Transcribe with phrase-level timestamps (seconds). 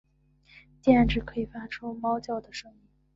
[0.81, 2.89] 电鲇可以发出猫叫的声音。